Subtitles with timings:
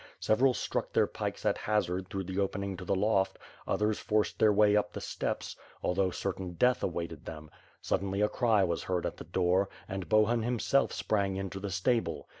[0.19, 4.51] Several stuck their pikes at hazard through the opening to the loft; others forced their
[4.51, 7.51] way up the steps, although certain death awaited them.
[7.83, 12.27] Suddenly, a cry was heard at the door, and Bohun himself sprang into the stable.